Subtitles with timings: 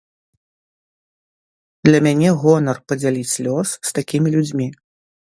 [1.87, 4.67] Для мяне гонар падзяліць лёс з такімі людзьмі.